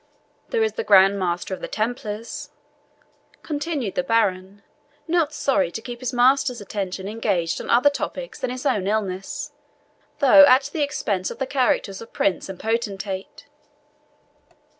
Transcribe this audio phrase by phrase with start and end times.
[0.49, 2.49] "There is the Grand Master of the Templars,"
[3.43, 4.63] continued the baron,
[5.07, 9.51] not sorry to keep his master's attention engaged on other topics than his own illness,
[10.17, 13.45] though at the expense of the characters of prince and potentate.